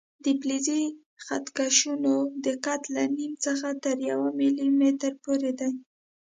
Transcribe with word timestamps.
د 0.23 0.25
فلزي 0.39 0.83
خط 1.25 1.45
کشونو 1.57 2.13
دقت 2.47 2.81
له 2.95 3.03
نیم 3.17 3.33
څخه 3.45 3.67
تر 3.83 3.97
یو 4.11 4.19
ملي 4.39 4.67
متره 4.79 5.17
پورې 5.23 5.51
دی. 5.59 5.71